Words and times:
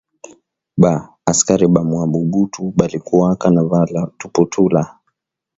Ba 0.81 0.93
askari 1.31 1.65
ba 1.73 1.81
mwa 1.89 2.05
mobutu 2.13 2.61
balikuwaka 2.77 3.47
na 3.55 3.63
vala 3.71 4.01
tuputula 4.19 4.81